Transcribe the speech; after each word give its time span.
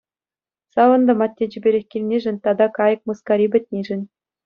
Савӑнтӑм 0.73 1.19
атте 1.25 1.45
чиперех 1.51 1.85
килнишӗн 1.91 2.37
тата 2.43 2.67
кайӑк 2.77 3.01
мыскари 3.07 3.47
пӗтнишӗн. 3.53 4.01